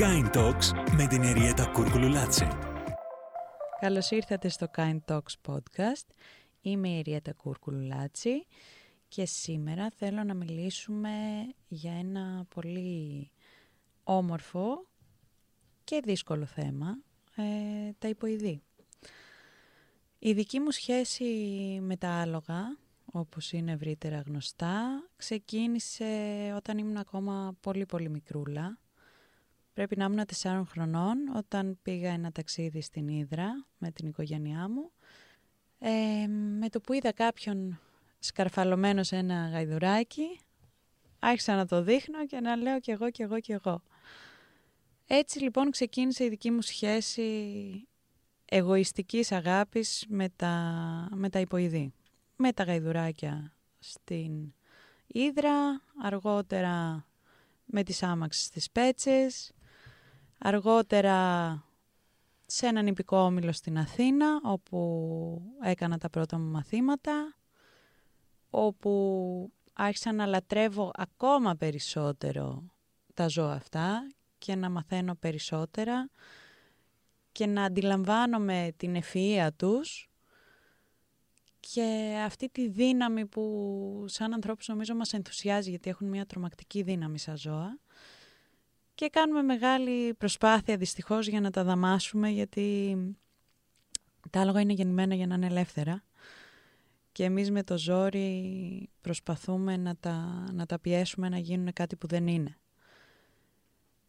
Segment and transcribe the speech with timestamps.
[0.00, 2.48] Kind Talks με την Εριέτα Κούρκουλουλάτση.
[3.80, 6.06] Καλώς ήρθατε στο Kind Talks podcast.
[6.60, 8.46] Είμαι η Εριέτα Κούρκουλουλάτση
[9.08, 11.10] και σήμερα θέλω να μιλήσουμε
[11.68, 13.30] για ένα πολύ
[14.04, 14.86] όμορφο
[15.84, 16.98] και δύσκολο θέμα,
[17.36, 17.42] ε,
[17.98, 18.62] τα υποειδή.
[20.18, 21.24] Η δική μου σχέση
[21.82, 22.76] με τα άλογα,
[23.12, 26.06] όπως είναι ευρύτερα γνωστά, ξεκίνησε
[26.56, 28.78] όταν ήμουν ακόμα πολύ πολύ μικρούλα.
[29.78, 34.90] Πρέπει να ήμουν τεσσάρων χρονών όταν πήγα ένα ταξίδι στην Ήδρα με την οικογένειά μου.
[35.78, 36.26] Ε,
[36.58, 37.80] με το που είδα κάποιον
[38.18, 40.40] σκαρφαλωμένο σε ένα γαϊδουράκι,
[41.18, 43.82] άρχισα να το δείχνω και να λέω κι εγώ κι εγώ κι εγώ.
[45.06, 47.42] Έτσι λοιπόν ξεκίνησε η δική μου σχέση
[48.44, 50.54] εγωιστικής αγάπης με τα,
[51.14, 51.92] με τα υποειδή.
[52.36, 54.52] Με τα γαϊδουράκια στην
[55.06, 57.06] Ήδρα, αργότερα
[57.64, 59.52] με τις άμαξες στις Πέτσες,
[60.38, 61.62] αργότερα
[62.46, 67.36] σε έναν υπηκό όμιλο στην Αθήνα, όπου έκανα τα πρώτα μου μαθήματα,
[68.50, 72.64] όπου άρχισα να λατρεύω ακόμα περισσότερο
[73.14, 76.10] τα ζώα αυτά και να μαθαίνω περισσότερα
[77.32, 80.08] και να αντιλαμβάνομαι την ευφυΐα τους
[81.60, 87.18] και αυτή τη δύναμη που σαν ανθρώπους νομίζω μας ενθουσιάζει γιατί έχουν μια τρομακτική δύναμη
[87.18, 87.78] σαν ζώα
[88.98, 92.96] και κάνουμε μεγάλη προσπάθεια δυστυχώς για να τα δαμάσουμε γιατί
[94.30, 96.04] τα άλογα είναι γεννημένα για να είναι ελεύθερα
[97.12, 102.06] και εμείς με το ζόρι προσπαθούμε να τα, να τα πιέσουμε να γίνουν κάτι που
[102.06, 102.56] δεν είναι.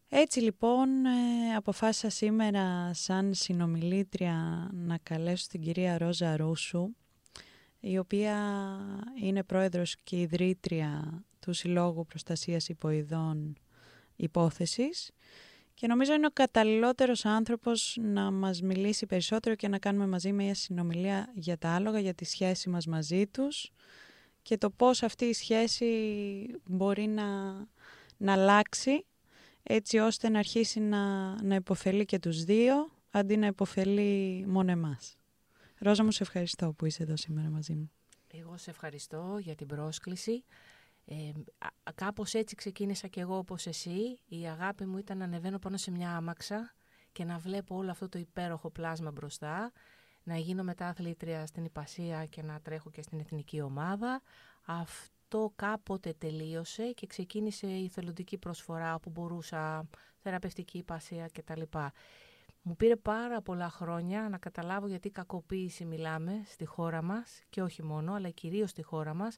[0.08, 6.88] Έτσι λοιπόν ε, αποφάσισα σήμερα σαν συνομιλήτρια να καλέσω την κυρία Ρόζα Ρούσου
[7.80, 8.36] η οποία
[9.22, 13.56] είναι πρόεδρος και ιδρύτρια του Συλλόγου Προστασίας Υποειδών
[14.20, 15.10] Υπόθεσης
[15.74, 20.54] και νομίζω είναι ο καταλληλότερος άνθρωπος να μας μιλήσει περισσότερο και να κάνουμε μαζί μια
[20.54, 23.70] συνομιλία για τα άλογα, για τη σχέση μας μαζί τους
[24.42, 25.86] και το πώς αυτή η σχέση
[26.64, 27.52] μπορεί να,
[28.16, 29.06] να αλλάξει
[29.62, 35.16] έτσι ώστε να αρχίσει να, να υποφελεί και τους δύο αντί να υποφελεί μόνο εμάς.
[35.78, 37.90] Ρόζα μου, σε ευχαριστώ που είσαι εδώ σήμερα μαζί μου.
[38.32, 40.44] Εγώ σε ευχαριστώ για την πρόσκληση.
[41.12, 41.32] Ε,
[41.94, 44.20] κάπως έτσι ξεκίνησα κι εγώ όπως εσύ.
[44.26, 46.74] Η αγάπη μου ήταν να ανεβαίνω πάνω σε μια άμαξα
[47.12, 49.72] και να βλέπω όλο αυτό το υπέροχο πλάσμα μπροστά,
[50.22, 54.22] να γίνω μετά αθλήτρια στην Υπασία και να τρέχω και στην εθνική ομάδα.
[54.64, 59.88] Αυτό κάποτε τελείωσε και ξεκίνησε η θελοντική προσφορά που μπορούσα,
[60.18, 61.62] θεραπευτική υπασία κτλ.
[62.62, 67.82] Μου πήρε πάρα πολλά χρόνια να καταλάβω γιατί κακοποίηση μιλάμε στη χώρα μας και όχι
[67.82, 69.36] μόνο, αλλά κυρίως στη χώρα μας,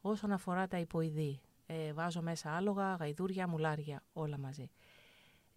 [0.00, 1.40] όσον αφορά τα υποειδή.
[1.66, 4.70] Ε, βάζω μέσα άλογα, γαϊδούρια, μουλάρια, όλα μαζί.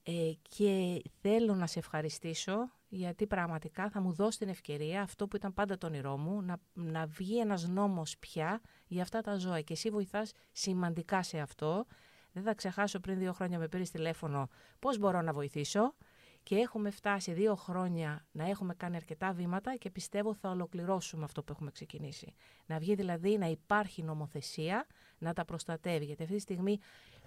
[0.03, 5.35] Ε, και θέλω να σε ευχαριστήσω γιατί πραγματικά θα μου δώσεις την ευκαιρία αυτό που
[5.35, 9.61] ήταν πάντα το όνειρό μου να, να βγει ένας νόμος πια για αυτά τα ζώα
[9.61, 11.85] και εσύ βοηθάς σημαντικά σε αυτό.
[12.31, 14.47] Δεν θα ξεχάσω πριν δύο χρόνια με πήρες τηλέφωνο
[14.79, 15.95] πώς μπορώ να βοηθήσω
[16.43, 21.43] και έχουμε φτάσει δύο χρόνια να έχουμε κάνει αρκετά βήματα και πιστεύω θα ολοκληρώσουμε αυτό
[21.43, 22.33] που έχουμε ξεκινήσει.
[22.65, 24.85] Να βγει δηλαδή να υπάρχει νομοθεσία
[25.17, 26.05] να τα προστατεύει.
[26.05, 26.79] Γιατί αυτή τη στιγμή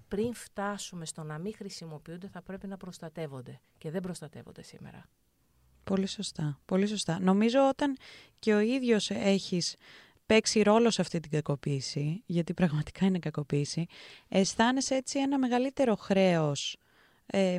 [0.08, 5.04] πριν φτάσουμε στο να μην χρησιμοποιούνται θα πρέπει να προστατεύονται και δεν προστατεύονται σήμερα.
[5.84, 7.20] Πολύ σωστά, πολύ σωστά.
[7.20, 7.96] Νομίζω όταν
[8.38, 9.76] και ο ίδιος έχεις
[10.26, 13.86] παίξει ρόλο σε αυτή την κακοποίηση, γιατί πραγματικά είναι κακοποίηση,
[14.28, 16.76] αισθάνεσαι έτσι ένα μεγαλύτερο χρέος
[17.26, 17.58] ε,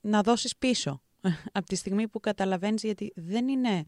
[0.00, 1.02] να δώσεις πίσω
[1.52, 3.84] από τη στιγμή που καταλαβαίνεις γιατί δεν είναι,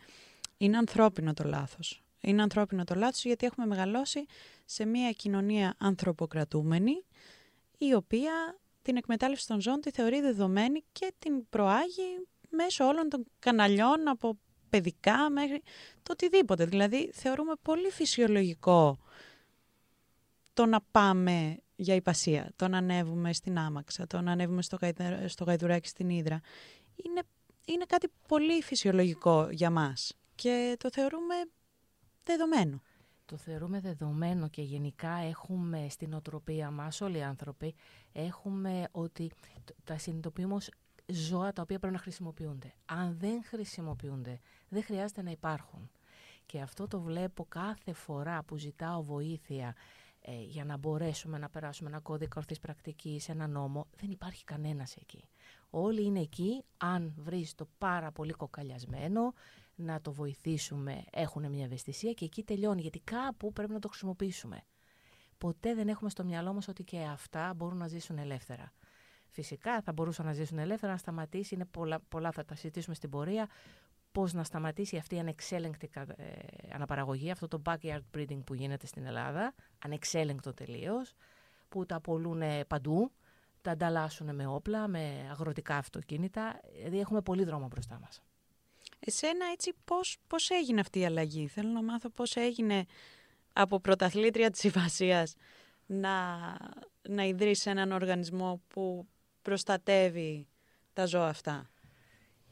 [0.57, 2.03] είναι ανθρώπινο το λάθος.
[2.21, 4.27] Είναι ανθρώπινο το λάθος γιατί έχουμε μεγαλώσει
[4.65, 7.05] σε μια κοινωνία ανθρωποκρατούμενη
[7.79, 13.25] η οποία την εκμετάλλευση των ζώων τη θεωρεί δεδομένη και την προάγει μέσω όλων των
[13.39, 14.39] καναλιών από
[14.69, 15.63] παιδικά μέχρι
[16.03, 16.65] το οτιδήποτε.
[16.65, 18.99] Δηλαδή θεωρούμε πολύ φυσιολογικό
[20.53, 24.79] το να πάμε για υπασία, το να ανέβουμε στην άμαξα, το να ανέβουμε στο,
[25.27, 26.41] στο γαϊδουράκι στην Ήδρα.
[26.95, 27.23] Είναι,
[27.65, 31.35] είναι κάτι πολύ φυσιολογικό για μας και το θεωρούμε
[32.25, 32.83] δεδομένο.
[33.25, 37.75] Το θεωρούμε δεδομένο και γενικά έχουμε στην οτροπία μας, όλοι οι άνθρωποι,
[38.13, 39.31] έχουμε ότι
[39.85, 40.69] τα συνειδητοποιούμε ως
[41.07, 42.75] ζώα τα οποία πρέπει να χρησιμοποιούνται.
[42.85, 45.91] Αν δεν χρησιμοποιούνται, δεν χρειάζεται να υπάρχουν.
[46.47, 49.75] Και αυτό το βλέπω κάθε φορά που ζητάω βοήθεια
[50.25, 54.97] ε, για να μπορέσουμε να περάσουμε ένα κώδικα ορθής πρακτικής, ένα νόμο, δεν υπάρχει κανένας
[54.97, 55.29] εκεί.
[55.71, 59.33] Όλοι είναι εκεί, αν βρεις το πάρα πολύ κοκαλιασμένο,
[59.75, 64.65] να το βοηθήσουμε, έχουν μια ευαισθησία και εκεί τελειώνει, γιατί κάπου πρέπει να το χρησιμοποιήσουμε.
[65.39, 68.73] Ποτέ δεν έχουμε στο μυαλό μας ότι και αυτά μπορούν να ζήσουν ελεύθερα.
[69.29, 73.11] Φυσικά θα μπορούσαν να ζήσουν ελεύθερα, να σταματήσει, είναι πολλά, πολλά θα τα συζητήσουμε στην
[73.11, 73.49] πορεία,
[74.13, 76.25] πώς να σταματήσει αυτή η ανεξέλεγκτη ε,
[76.73, 79.55] αναπαραγωγή, αυτό το backyard breeding που γίνεται στην Ελλάδα,
[79.85, 81.15] ανεξέλεγκτο τελείως,
[81.69, 83.13] που τα απολούν παντού,
[83.63, 88.23] τα ανταλλάσσουν με όπλα, με αγροτικά αυτοκίνητα, δηλαδή έχουμε πολύ δρόμο μπροστά μας.
[88.99, 92.85] Εσένα έτσι πώς, πώς έγινε αυτή η αλλαγή, θέλω να μάθω πώς έγινε
[93.53, 95.35] από πρωταθλήτρια της Ιβασίας
[95.87, 96.37] να,
[97.09, 99.09] να ιδρύσει έναν οργανισμό που
[99.43, 100.49] προστατεύει
[100.93, 101.71] τα ζώα αυτά.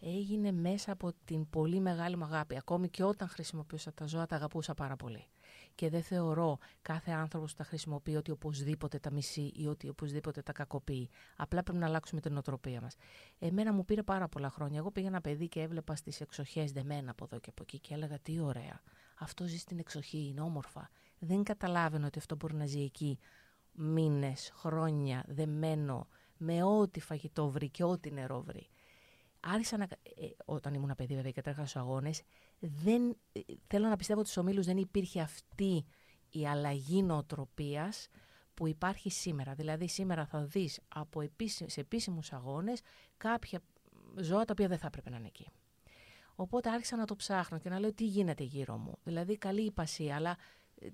[0.02, 2.56] Έγινε μέσα από την πολύ μεγάλη μου αγάπη.
[2.56, 5.26] Ακόμη και όταν χρησιμοποιούσα τα ζώα, τα αγαπούσα πάρα πολύ.
[5.75, 10.43] Και δεν θεωρώ κάθε άνθρωπος που τα χρησιμοποιεί ότι οπωσδήποτε τα μισεί ή ότι οπωσδήποτε
[10.43, 11.11] τα κακοποιεί.
[11.37, 12.97] Απλά πρέπει να αλλάξουμε την οτροπία μας.
[13.38, 14.79] Εμένα μου πήρε πάρα πολλά χρόνια.
[14.79, 18.19] Εγώ πήγα παιδί και έβλεπα στις εξοχές δεμένα από εδώ και από εκεί και έλεγα
[18.19, 18.81] τι ωραία.
[19.19, 20.91] Αυτό ζει στην εξοχή, είναι όμορφα.
[21.19, 23.19] Δεν καταλάβαινε ότι αυτό μπορεί να ζει εκεί
[23.73, 26.06] μήνες, χρόνια, δεμένο,
[26.37, 28.69] με ό,τι φαγητό βρει και ό,τι νερό βρει.
[29.41, 29.85] Άρχισα να.
[29.85, 29.89] Ε,
[30.45, 32.23] όταν ήμουν παιδί, βέβαια, και τρέχα στους αγώνες,
[32.59, 35.85] δεν, ε, θέλω να πιστεύω ότι στου ομίλους δεν υπήρχε αυτή
[36.31, 38.09] η αλλαγή νοοτροπίας
[38.55, 39.55] που υπάρχει σήμερα.
[39.55, 41.23] Δηλαδή, σήμερα θα δεις από
[41.67, 42.81] σε επίσημους αγώνες
[43.17, 43.61] κάποια
[44.17, 45.49] ζώα τα οποία δεν θα έπρεπε να είναι εκεί.
[46.35, 48.99] Οπότε άρχισα να το ψάχνω και να λέω τι γίνεται γύρω μου.
[49.03, 50.37] Δηλαδή, καλή υπασία, αλλά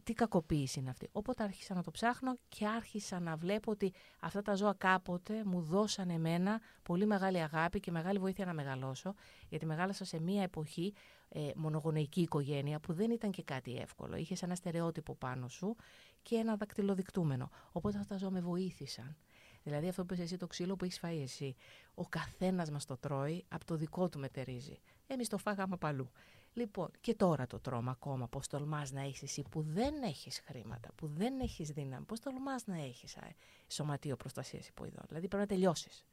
[0.03, 1.09] τι κακοποίηση είναι αυτή.
[1.13, 5.61] Οπότε άρχισα να το ψάχνω και άρχισα να βλέπω ότι αυτά τα ζώα κάποτε μου
[5.61, 9.15] δώσαν εμένα πολύ μεγάλη αγάπη και μεγάλη βοήθεια να μεγαλώσω,
[9.49, 10.95] γιατί μεγάλωσα σε μια εποχή
[11.29, 14.17] ε, μονογονεϊκή οικογένεια που δεν ήταν και κάτι εύκολο.
[14.17, 15.77] Είχες ένα στερεότυπο πάνω σου
[16.23, 17.51] και ένα δακτυλοδεικτούμενο.
[17.73, 19.17] Οπότε αυτά τα ζώα με βοήθησαν.
[19.63, 21.57] Δηλαδή αυτό που είσαι εσύ το ξύλο που έχεις φάει εσύ.
[21.95, 24.81] Ο καθένας μας το τρώει, από το δικό του μετερίζει.
[25.07, 26.11] Εμείς το φάγαμε παλού.
[26.57, 28.29] Λοιπόν, και τώρα το τρώμε ακόμα.
[28.29, 32.67] Πώς τολμάς να έχεις εσύ που δεν έχεις χρήματα, που δεν έχεις δύναμη, πώς τολμάς
[32.67, 33.17] να έχεις
[33.69, 35.05] σωματείο προστασίας υποειδών.
[35.09, 36.05] Δηλαδή πρέπει να τελειώσεις.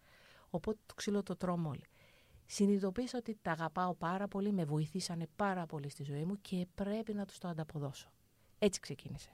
[0.50, 1.86] Οπότε το ξύλο το τρώμε όλοι.
[2.46, 7.14] Συνειδητοποίησα ότι τα αγαπάω πάρα πολύ, με βοηθήσανε πάρα πολύ στη ζωή μου και πρέπει
[7.14, 8.12] να τους το ανταποδώσω.
[8.60, 9.30] Έτσι ξεκίνησε.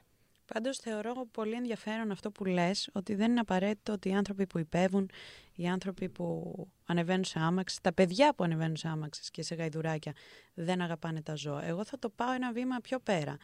[0.54, 4.58] Πάντως θεωρώ πολύ ενδιαφέρον αυτό που λες, ότι δεν είναι απαραίτητο ότι οι άνθρωποι που
[4.58, 5.10] υπέβουν,
[5.54, 6.54] οι άνθρωποι που
[6.84, 10.12] ανεβαίνουν σε άμαξες, τα παιδιά που ανεβαίνουν σε άμαξες και σε γαϊδουράκια
[10.54, 11.64] δεν αγαπάνε τα ζώα.
[11.64, 13.36] Εγώ θα το πάω ένα βήμα πιο πέρα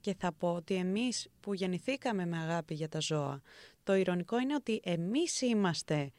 [0.00, 3.40] και θα πω ότι εμείς που γεννηθήκαμε με αγάπη για τα ζώα,
[3.82, 6.12] το ηρωνικό είναι ότι εμείς είμαστε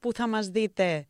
[0.00, 1.06] που θα μας δείτε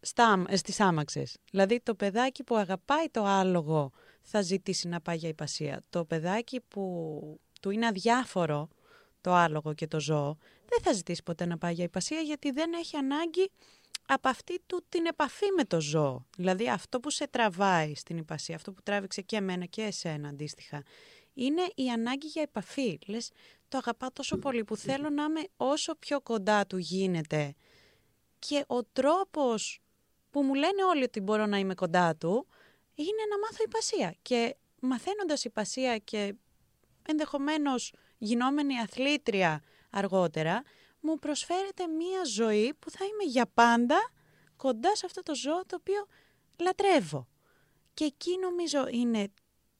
[0.00, 1.36] στα, στις άμαξες.
[1.50, 5.82] Δηλαδή το παιδάκι που αγαπάει το άλογο θα ζητήσει να πάει για υπασία.
[5.90, 8.68] Το παιδάκι που του είναι αδιάφορο
[9.20, 10.36] το άλογο και το ζώο,
[10.68, 13.50] δεν θα ζητήσει ποτέ να πάει για υπασία γιατί δεν έχει ανάγκη
[14.06, 16.26] από αυτή του την επαφή με το ζώο.
[16.36, 20.82] Δηλαδή αυτό που σε τραβάει στην υπασία, αυτό που τράβηξε και εμένα και εσένα αντίστοιχα,
[21.34, 22.98] είναι η ανάγκη για επαφή.
[23.06, 23.30] Λες,
[23.68, 27.54] το αγαπά τόσο πολύ που θέλω να είμαι όσο πιο κοντά του γίνεται.
[28.38, 29.80] Και ο τρόπος
[30.30, 32.46] που μου λένε όλοι ότι μπορώ να είμαι κοντά του,
[32.94, 34.14] είναι να μάθω υπασία.
[34.22, 36.34] Και μαθαίνοντας υπασία και
[37.10, 40.62] ενδεχομένως γινόμενη αθλήτρια αργότερα,
[41.00, 44.10] μου προσφέρεται μία ζωή που θα είμαι για πάντα
[44.56, 46.06] κοντά σε αυτό το ζώο το οποίο
[46.60, 47.28] λατρεύω.
[47.94, 49.28] Και εκεί νομίζω είναι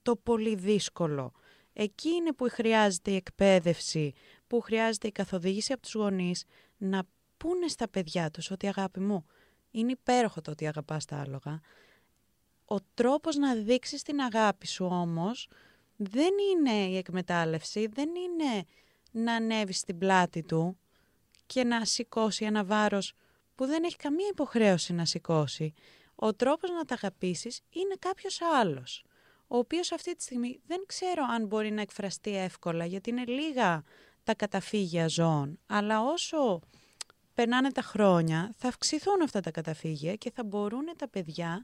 [0.01, 1.31] το πολύ δύσκολο.
[1.73, 4.13] Εκεί είναι που χρειάζεται η εκπαίδευση,
[4.47, 6.43] που χρειάζεται η καθοδήγηση από τους γονείς
[6.77, 7.03] να
[7.37, 9.25] πούνε στα παιδιά τους ότι αγάπη μου,
[9.71, 11.59] είναι υπέροχο το ότι αγαπάς τα άλογα.
[12.65, 15.47] Ο τρόπος να δείξεις την αγάπη σου όμως
[16.03, 18.65] δεν είναι η εκμετάλλευση, δεν είναι
[19.11, 20.77] να ανέβεις στην πλάτη του
[21.45, 23.13] και να σηκώσει ένα βάρος
[23.55, 25.73] που δεν έχει καμία υποχρέωση να σηκώσει.
[26.15, 29.03] Ο τρόπος να τα αγαπήσεις είναι κάποιος άλλος,
[29.47, 33.83] ο οποίος αυτή τη στιγμή δεν ξέρω αν μπορεί να εκφραστεί εύκολα, γιατί είναι λίγα
[34.23, 36.59] τα καταφύγια ζώων, αλλά όσο
[37.33, 41.63] περνάνε τα χρόνια θα αυξηθούν αυτά τα καταφύγια και θα μπορούν τα παιδιά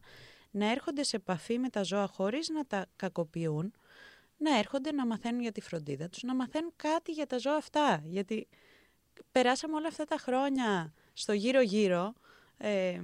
[0.51, 3.73] να έρχονται σε επαφή με τα ζώα χωρίς να τα κακοποιούν,
[4.37, 8.01] να έρχονται να μαθαίνουν για τη φροντίδα τους, να μαθαίνουν κάτι για τα ζώα αυτά.
[8.03, 8.47] Γιατί
[9.31, 12.13] περάσαμε όλα αυτά τα χρόνια στο γύρω-γύρω,
[12.57, 13.01] ε,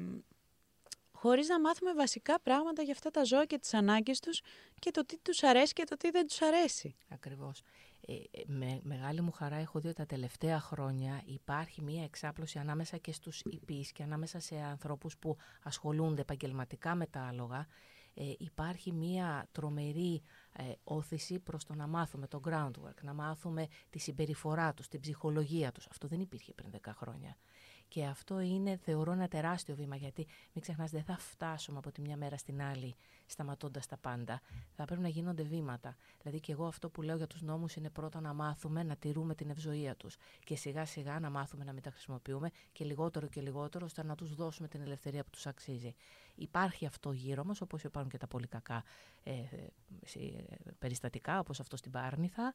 [1.12, 4.42] χωρίς να μάθουμε βασικά πράγματα για αυτά τα ζώα και τις ανάγκες τους
[4.80, 6.96] και το τι τους αρέσει και το τι δεν τους αρέσει.
[7.10, 7.62] Ακριβώς.
[8.08, 8.14] Ε,
[8.46, 13.12] με μεγάλη μου χαρά έχω δει ότι τα τελευταία χρόνια υπάρχει μία εξάπλωση ανάμεσα και
[13.12, 17.68] στους υπείς και ανάμεσα σε ανθρώπους που ασχολούνται επαγγελματικά με τα άλογα.
[18.14, 20.22] Ε, υπάρχει μία τρομερή
[20.54, 25.72] ε, όθηση προς το να μάθουμε το groundwork, να μάθουμε τη συμπεριφορά τους, την ψυχολογία
[25.72, 25.88] τους.
[25.88, 27.38] Αυτό δεν υπήρχε πριν 10 χρόνια.
[27.88, 32.02] Και αυτό είναι, θεωρώ, ένα τεράστιο βήμα, γιατί μην ξεχνάς, δεν θα φτάσουμε από τη
[32.02, 32.96] μια μέρα στην άλλη
[33.26, 34.42] σταματώντας τα πάντα.
[34.76, 35.96] Θα πρέπει να γίνονται βήματα.
[36.22, 39.36] Δηλαδή, και εγώ αυτό που λέω για τους νόμους είναι πρώτα να μάθουμε να τηρούμε
[39.36, 40.16] την ευζοία τους.
[40.44, 44.16] Και σιγά σιγά να μάθουμε να μην τα χρησιμοποιούμε και λιγότερο και λιγότερο, ώστε να
[44.16, 45.96] τους δώσουμε την ελευθερία που τους αξίζει.
[46.36, 48.84] Υπάρχει αυτό γύρω μας, όπως υπάρχουν και τα πολύ κακά
[49.24, 49.42] ε, ε,
[50.14, 50.44] ε
[50.80, 52.54] περιστατικά, όπως αυτό στην Πάρνηθα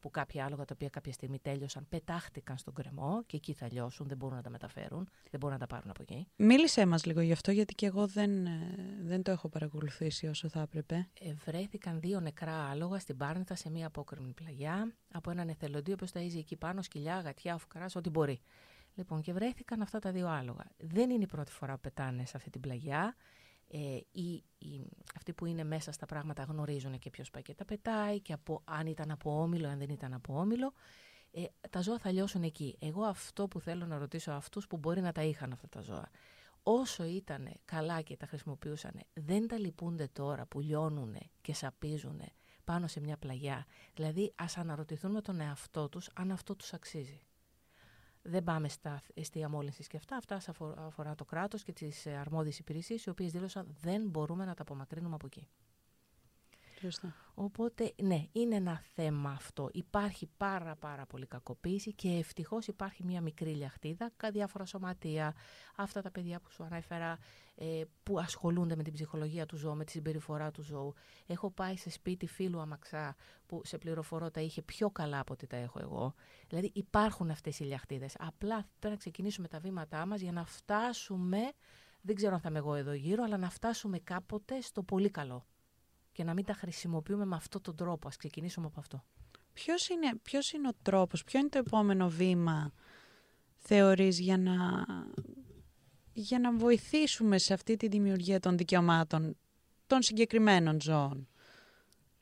[0.00, 4.06] που κάποια άλογα τα οποία κάποια στιγμή τέλειωσαν, πετάχτηκαν στον κρεμό και εκεί θα λιώσουν,
[4.08, 6.26] δεν μπορούν να τα μεταφέρουν, δεν μπορούν να τα πάρουν από εκεί.
[6.36, 10.48] Μίλησέ μας λίγο γι' αυτό, γιατί και εγώ δεν, ε, δεν το έχω παρακολουθήσει όσο
[10.48, 11.08] θα έπρεπε.
[11.20, 15.96] Ε, βρέθηκαν δύο νεκρά άλογα στην Πάρνηθα σε μια απόκρημη πλαγιά από έναν εθελοντή, ο
[15.96, 18.40] τα ταΐζει εκεί πάνω, σκυλιά, γατιά, φουκαράς, ό,τι μπορεί.
[18.96, 20.64] Λοιπόν, και βρέθηκαν αυτά τα δύο άλογα.
[20.76, 23.16] Δεν είναι η πρώτη φορά που πετάνε σε αυτή την πλαγιά
[23.68, 24.44] ε, οι,
[25.16, 28.62] αυτοί που είναι μέσα στα πράγματα γνωρίζουν και ποιος πάει και τα πετάει και από,
[28.64, 30.72] αν ήταν από όμιλο, αν δεν ήταν από όμιλο.
[31.30, 32.76] Ε, τα ζώα θα λιώσουν εκεί.
[32.78, 36.08] Εγώ αυτό που θέλω να ρωτήσω αυτούς που μπορεί να τα είχαν αυτά τα ζώα.
[36.62, 42.20] Όσο ήταν καλά και τα χρησιμοποιούσαν, δεν τα λυπούνται τώρα που λιώνουν και σαπίζουν
[42.64, 47.20] πάνω σε μια πλαγιά; Δηλαδή ας αναρωτηθούν με τον εαυτό τους αν αυτό τους αξίζει
[48.28, 50.16] δεν πάμε στα αιστεία μόλυνσης και αυτά.
[50.16, 50.40] Αυτά
[50.76, 54.62] αφορά το κράτος και τις ε, αρμόδιες υπηρεσίες, οι οποίες δήλωσαν δεν μπορούμε να τα
[54.62, 55.48] απομακρύνουμε από εκεί.
[57.34, 59.68] Οπότε, ναι, είναι ένα θέμα αυτό.
[59.72, 65.34] Υπάρχει πάρα πάρα πολύ κακοποίηση και ευτυχώς υπάρχει μια μικρή λιαχτίδα, διάφορα σωματεία,
[65.76, 67.18] αυτά τα παιδιά που σου ανέφερα,
[67.54, 70.94] ε, που ασχολούνται με την ψυχολογία του ζώου, με τη συμπεριφορά του ζώου.
[71.26, 73.16] Έχω πάει σε σπίτι φίλου αμαξά
[73.46, 76.14] που σε πληροφορώ τα είχε πιο καλά από ό,τι τα έχω εγώ.
[76.48, 78.16] Δηλαδή υπάρχουν αυτές οι λιαχτίδες.
[78.18, 81.52] Απλά πρέπει να ξεκινήσουμε τα βήματά μας για να φτάσουμε,
[82.00, 85.46] δεν ξέρω αν θα είμαι εγώ εδώ γύρω, αλλά να φτάσουμε κάποτε στο πολύ καλό
[86.16, 88.08] και να μην τα χρησιμοποιούμε με αυτόν τον τρόπο.
[88.08, 89.04] Ας ξεκινήσουμε από αυτό.
[89.52, 92.72] Ποιος είναι, ποιος είναι ο τρόπος, ποιο είναι το επόμενο βήμα
[93.56, 94.84] θεωρείς για να,
[96.12, 99.36] για να βοηθήσουμε σε αυτή τη δημιουργία των δικαιωμάτων
[99.86, 101.28] των συγκεκριμένων ζώων;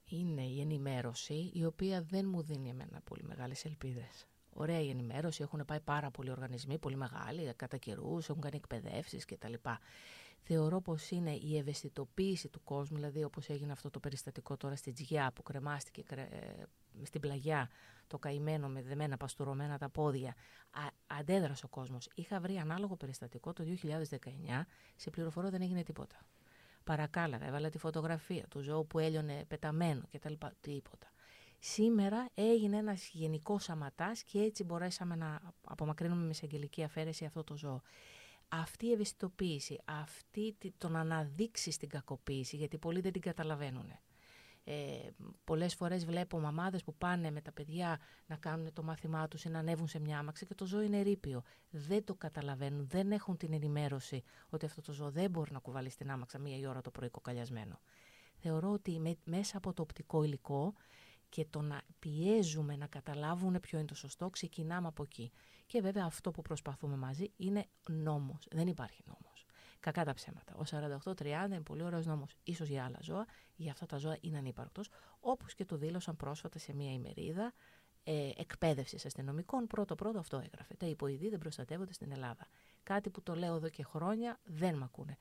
[0.04, 4.26] Είναι η ενημέρωση η οποία δεν μου δίνει εμένα πολύ μεγάλες ελπίδες.
[4.50, 9.24] Ωραία η ενημέρωση, έχουν πάει πάρα πολλοί οργανισμοί, πολύ μεγάλοι, κατά καιρούς, έχουν κάνει εκπαιδεύσεις
[9.24, 9.54] κτλ
[10.46, 14.92] θεωρώ πως είναι η ευαισθητοποίηση του κόσμου, δηλαδή όπως έγινε αυτό το περιστατικό τώρα στη
[14.92, 16.26] Τζιά που κρεμάστηκε ε,
[17.02, 17.70] στην πλαγιά
[18.06, 20.34] το καημένο με δεμένα παστουρωμένα τα πόδια,
[20.70, 22.08] α, αντέδρασε ο κόσμος.
[22.14, 23.96] Είχα βρει ανάλογο περιστατικό το 2019,
[24.96, 26.16] σε πληροφορώ δεν έγινε τίποτα.
[26.84, 30.32] Παρακάλαγα, έβαλα τη φωτογραφία του ζώου που έλειωνε πεταμένο κτλ.
[30.60, 31.08] Τίποτα.
[31.58, 37.56] Σήμερα έγινε ένας γενικός αματάς και έτσι μπορέσαμε να απομακρύνουμε με εισαγγελική αφαίρεση αυτό το
[37.56, 37.82] ζώο
[38.48, 43.92] αυτή η ευαισθητοποίηση, αυτή το να αναδείξεις την κακοποίηση, γιατί πολλοί δεν την καταλαβαίνουν.
[44.66, 45.10] Ε,
[45.44, 49.48] πολλές φορές βλέπω μαμάδες που πάνε με τα παιδιά να κάνουν το μάθημά τους ή
[49.48, 51.42] να ανέβουν σε μια άμαξα και το ζώο είναι ρήπιο.
[51.70, 55.90] Δεν το καταλαβαίνουν, δεν έχουν την ενημέρωση ότι αυτό το ζώο δεν μπορεί να κουβαλεί
[55.90, 57.80] στην άμαξα μία ώρα το πρωί κοκαλιασμένο.
[58.36, 60.74] Θεωρώ ότι μέσα από το οπτικό υλικό
[61.34, 65.32] και το να πιέζουμε να καταλάβουν ποιο είναι το σωστό, ξεκινάμε από εκεί.
[65.66, 68.48] Και βέβαια αυτό που προσπαθούμε μαζί είναι νόμος.
[68.50, 69.44] Δεν υπάρχει νόμος.
[69.80, 70.54] Κακά τα ψέματα.
[70.54, 70.62] Ο
[71.14, 72.36] 48-30 είναι πολύ ωραίος νόμος.
[72.42, 73.26] Ίσως για άλλα ζώα,
[73.56, 74.88] για αυτά τα ζώα είναι ανύπαρκτος.
[75.20, 77.52] Όπως και το δήλωσαν πρόσφατα σε μια ημερίδα
[78.04, 79.66] ε, εκπαίδευσης αστυνομικών.
[79.66, 80.74] Πρώτο-πρώτο αυτό έγραφε.
[80.74, 82.46] Τα υποειδή δεν προστατεύονται στην Ελλάδα.
[82.82, 85.18] Κάτι που το λέω εδώ και χρόνια δεν με ακούνε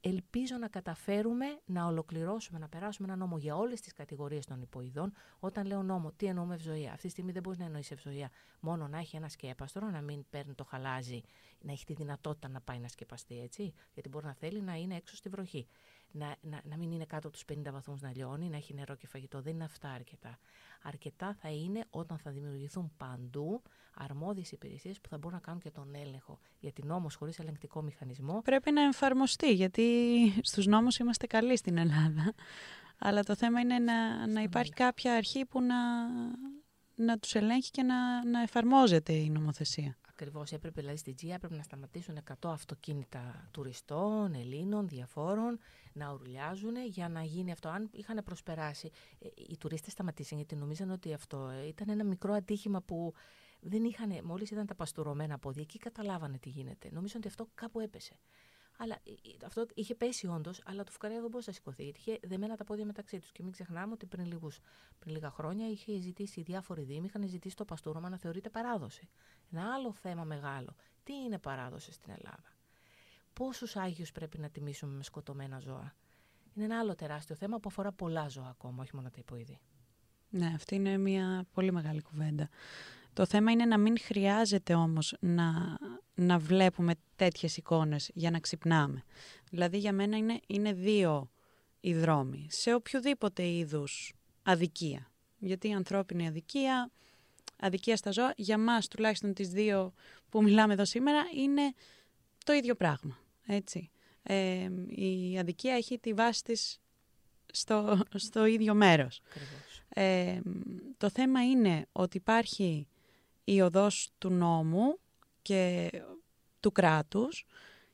[0.00, 5.12] ελπίζω να καταφέρουμε να ολοκληρώσουμε, να περάσουμε ένα νόμο για όλες τις κατηγορίες των υποειδών.
[5.38, 6.92] Όταν λέω νόμο, τι εννοούμε ευζοία.
[6.92, 8.30] Αυτή τη στιγμή δεν μπορείς να εννοείς ευζοία
[8.60, 11.22] μόνο να έχει ένα σκέπαστρο, να μην παίρνει το χαλάζι,
[11.60, 13.74] να έχει τη δυνατότητα να πάει να σκεπαστεί έτσι.
[13.94, 15.66] Γιατί μπορεί να θέλει να είναι έξω στη βροχή.
[16.12, 18.94] Να, να, να μην είναι κάτω από τους 50 βαθμούς να λιώνει, να έχει νερό
[18.94, 19.40] και φαγητό.
[19.42, 20.38] Δεν είναι αυτά αρκετά.
[20.82, 23.62] Αρκετά θα είναι όταν θα δημιουργηθούν παντού
[23.94, 26.38] αρμόδιες υπηρεσίες που θα μπορούν να κάνουν και τον έλεγχο.
[26.60, 28.40] Γιατί νόμος χωρίς ελεγκτικό μηχανισμό.
[28.44, 29.84] Πρέπει να εφαρμοστεί, γιατί
[30.42, 32.34] στους νόμους είμαστε καλοί στην Ελλάδα.
[32.98, 35.76] Αλλά το θέμα είναι να, να υπάρχει κάποια αρχή που να,
[36.94, 39.96] να τους ελέγχει και να, να εφαρμόζεται η νομοθεσία.
[40.20, 40.52] Ακριβώς.
[40.52, 45.58] Έπρεπε δηλαδή στην Τζία έπρεπε να σταματήσουν 100 αυτοκίνητα τουριστών, Ελλήνων, διαφόρων,
[45.92, 47.68] να ουρλιάζουν για να γίνει αυτό.
[47.68, 52.32] Αν είχαν προσπεράσει, ε, οι τουρίστες σταματήσαν γιατί νομίζαν ότι αυτό ε, ήταν ένα μικρό
[52.32, 53.12] ατύχημα που
[53.60, 56.88] δεν είχαν, μόλις ήταν τα παστουρωμένα πόδια, εκεί καταλάβανε τι γίνεται.
[56.92, 58.14] Νομίζω ότι αυτό κάπου έπεσε.
[58.82, 61.82] Αλλά ε, ε, αυτό είχε πέσει όντως, αλλά το φουκαρέα δεν μπορούσε να σηκωθεί.
[61.82, 63.32] Γιατί είχε δεμένα τα πόδια μεταξύ τους.
[63.32, 64.60] Και μην ξεχνάμε ότι πριν, λίγους,
[64.98, 69.08] πριν λίγα χρόνια είχε ζητήσει διάφοροι δήμοι, είχαν ζητήσει το παστούρωμα να θεωρείται παράδοση.
[69.52, 70.74] Ένα άλλο θέμα μεγάλο.
[71.02, 72.54] Τι είναι παράδοση στην Ελλάδα;
[73.32, 75.94] Πόσους Άγιους πρέπει να τιμήσουμε με σκοτωμένα ζώα;
[76.54, 79.60] είναι ένα άλλο τεράστιο θέμα που αφορά πολλά ζώα ακόμα, όχι μόνο τα υποειδή.
[80.30, 82.48] Ναι, αυτή είναι μια πολύ μεγάλη κουβέντα.
[83.12, 85.78] Το θέμα είναι να μην χρειάζεται όμως να,
[86.14, 89.04] να βλέπουμε τέτοιες εικόνες για να ξυπνάμε.
[89.50, 91.30] Δηλαδή για μένα είναι, είναι δύο
[91.80, 94.12] οι δρόμοι σε οποιοδήποτε είδους
[94.42, 95.10] αδικία.
[95.38, 96.90] Γιατί η ανθρώπινη αδικία,
[97.60, 99.92] αδικία στα ζώα, για μας τουλάχιστον τις δύο
[100.28, 101.72] που μιλάμε εδώ σήμερα, είναι
[102.44, 103.18] το ίδιο πράγμα.
[103.46, 103.90] Έτσι.
[104.22, 106.80] Ε, η αδικία έχει τη βάση της
[107.52, 109.20] στο, στο ίδιο μέρος.
[109.88, 110.40] Ε,
[110.96, 112.86] το θέμα είναι ότι υπάρχει
[113.52, 114.98] η οδός του νόμου
[115.42, 115.90] και
[116.60, 117.44] του κράτους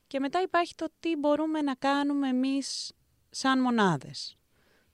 [0.07, 2.93] και μετά υπάρχει το τι μπορούμε να κάνουμε εμείς
[3.29, 4.37] σαν μονάδες.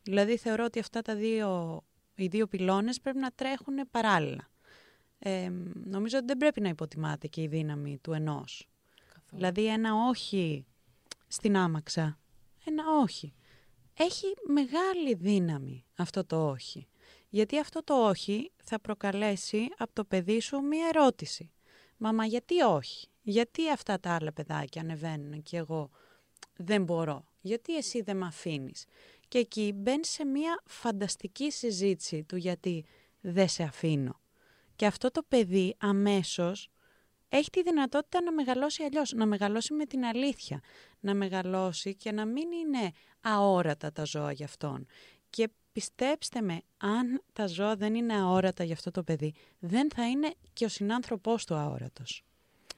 [0.04, 1.82] Δηλαδή θεωρώ ότι αυτά τα δύο,
[2.16, 4.52] οι δύο πυλώνες πρέπει να τρέχουν παράλληλα.
[5.20, 8.70] Ε, νομίζω ότι δεν πρέπει να υποτιμάται και η δύναμη του ενός.
[9.30, 10.66] Δηλαδή ένα όχι
[11.28, 12.20] στην άμαξα,
[12.66, 13.34] ένα όχι.
[13.98, 16.88] Έχει μεγάλη δύναμη αυτό το όχι.
[17.36, 21.52] Γιατί αυτό το όχι θα προκαλέσει από το παιδί σου μία ερώτηση.
[21.98, 25.90] Μαμά, γιατί όχι; Γιατί αυτά τα άλλα παιδάκια ανεβαίνουν και εγώ
[26.56, 28.86] δεν μπορώ; Γιατί εσύ δεν με αφήνεις;
[29.28, 32.86] Και εκεί μπαίνει σε μία φανταστική συζήτηση του γιατί
[33.22, 34.20] δεν σε αφήνω;
[34.76, 36.70] Και αυτό το παιδί αμέσως
[37.30, 40.62] έχει τη δυνατότητα να μεγαλώσει αλλιώς, να μεγαλώσει με την αλήθεια,
[41.00, 44.86] να μεγαλώσει και να μην είναι αόρατα τα ζώα για αυτόν.
[45.30, 50.10] Και πιστέψτε με, αν τα ζώα δεν είναι αόρατα για αυτό το παιδί, δεν θα
[50.10, 52.24] είναι και ο συνάνθρωπός του αόρατος.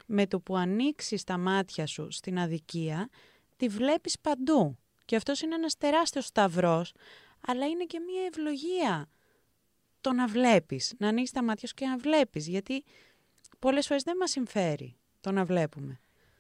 [0.06, 3.10] Με το που ανοίξεις τα μάτια σου στην αδικία,
[3.58, 4.78] τη βλέπεις παντού.
[5.06, 6.94] Και αυτός είναι ένας τεράστιος σταυρός,
[7.48, 9.08] αλλά είναι και μια ευλογία
[10.02, 12.84] το να βλέπεις, να ανοίξεις τα μάτια σου και να βλέπεις, γιατί
[13.60, 16.00] πολλές φορές δεν μας συμφέρει το να βλέπουμε.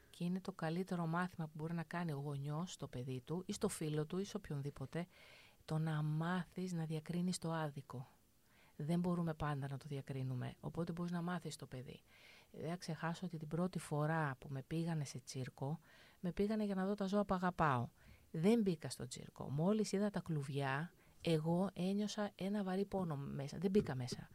[0.09, 3.53] Και είναι το καλύτερο μάθημα που μπορεί να κάνει ο γονιός στο παιδί του ή
[3.53, 5.07] στο φίλο του ή σε οποιονδήποτε,
[5.65, 8.09] το να μάθεις να διακρίνεις το άδικο.
[8.75, 12.01] Δεν μπορούμε πάντα να το διακρίνουμε, οπότε μπορείς να μάθεις το παιδί.
[12.51, 15.79] Δεν θα ξεχάσω ότι την πρώτη φορά που με πήγανε σε τσίρκο,
[16.19, 17.87] με πήγανε για να δω τα ζώα που αγαπάω.
[18.31, 19.49] Δεν μπήκα στο τσίρκο.
[19.49, 20.91] Μόλις είδα τα κλουβιά,
[21.21, 23.57] εγώ ένιωσα ένα βαρύ πόνο μέσα.
[23.57, 24.27] Δεν μπήκα μέσα.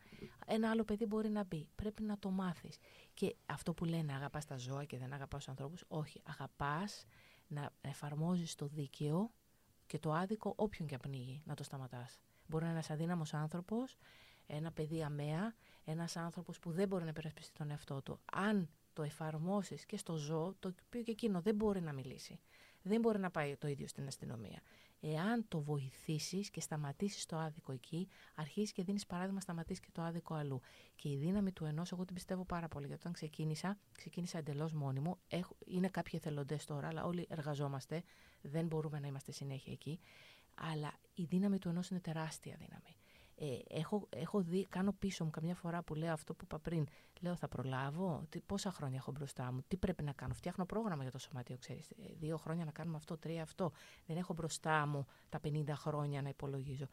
[0.47, 1.69] Ένα άλλο παιδί μπορεί να μπει.
[1.75, 2.79] Πρέπει να το μάθεις.
[3.15, 6.21] Και αυτό που λένε αγαπάς τα ζώα και δεν αγαπάς τους ανθρώπους, όχι.
[6.25, 7.05] Αγαπάς
[7.47, 9.31] να εφαρμόζεις το δίκαιο
[9.91, 12.21] και το άδικο όποιον και απνίγει να το σταματάς.
[12.47, 13.97] Μπορεί να είναι ένας αδύναμος άνθρωπος,
[14.47, 18.21] ένα παιδί αμαία, ένας άνθρωπος που δεν μπορεί να υπερασπιστεί τον εαυτό του.
[18.33, 22.41] Αν το εφαρμόσεις και στο ζώο, το οποίο και εκείνο δεν μπορεί να μιλήσει.
[22.83, 24.61] Δεν μπορεί να πάει το ίδιο στην αστυνομία.
[25.01, 30.03] Εάν το βοηθήσεις και σταματήσεις το άδικο εκεί, αρχίζεις και δίνεις παράδειγμα σταματήσεις και το
[30.03, 30.61] άδικο αλλού.
[30.97, 32.87] Και η δύναμη του ενός, εγώ την πιστεύω πάρα πολύ.
[32.87, 35.19] Γιατί όταν ξεκίνησα, ξεκίνησα εντελώς μόνη μου.
[35.29, 38.03] Έχω, είναι κάποιοι εθελοντές τώρα, αλλά όλοι εργαζόμαστε.
[38.41, 40.01] Δεν μπορούμε να είμαστε συνέχεια εκεί.
[40.55, 42.97] Αλλά η δύναμη του ενός είναι τεράστια δύναμη.
[43.43, 46.87] Ε, έχω, έχω δει, κάνω πίσω μου καμιά φορά που λέω αυτό που είπα πριν.
[47.21, 51.03] Λέω, θα προλάβω, τι, πόσα χρόνια έχω μπροστά μου, τι πρέπει να κάνω; Φτιάχνω πρόγραμμα
[51.03, 51.91] για το σωματείο, ξέρεις.
[51.91, 53.73] Ε, δύο χρόνια να κάνουμε αυτό, τρία αυτό.
[54.07, 56.87] Δεν έχω μπροστά μου τα 50 χρόνια να υπολογίζω.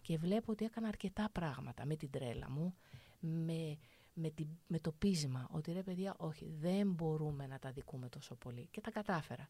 [0.00, 2.74] Και βλέπω ότι έκανα αρκετά πράγματα με την τρέλα μου,
[3.20, 3.78] με,
[4.14, 8.34] με, την, με το πείσμα ότι ρε παιδιά, όχι, δεν μπορούμε να τα δικούμε τόσο
[8.34, 8.68] πολύ.
[8.70, 9.48] Και τα κατάφερα.